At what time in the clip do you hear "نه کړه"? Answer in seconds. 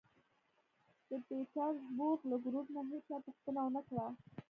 3.75-4.05